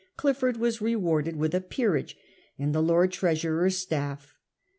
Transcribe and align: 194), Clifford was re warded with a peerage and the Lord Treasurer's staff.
194), 0.19 0.21
Clifford 0.49 0.59
was 0.59 0.81
re 0.81 0.95
warded 0.95 1.35
with 1.35 1.53
a 1.53 1.61
peerage 1.61 2.17
and 2.57 2.73
the 2.73 2.81
Lord 2.81 3.11
Treasurer's 3.11 3.77
staff. 3.77 4.33